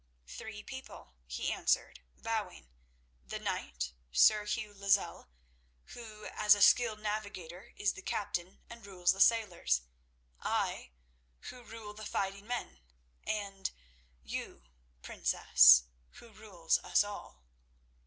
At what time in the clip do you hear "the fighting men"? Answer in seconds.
11.93-12.79